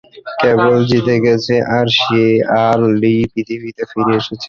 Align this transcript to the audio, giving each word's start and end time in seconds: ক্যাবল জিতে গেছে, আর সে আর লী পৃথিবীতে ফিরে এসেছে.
ক্যাবল 0.41 0.77
জিতে 0.89 1.15
গেছে, 1.25 1.55
আর 1.77 1.87
সে 1.99 2.23
আর 2.63 2.79
লী 3.01 3.15
পৃথিবীতে 3.33 3.83
ফিরে 3.91 4.13
এসেছে. 4.19 4.39